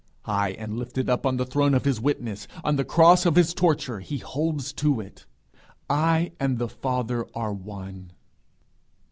[0.23, 3.53] High and lifted up on the throne of his witness, on the cross of his
[3.53, 5.27] torture, he holds to it:
[5.91, 8.11] 'I and the Father are one.'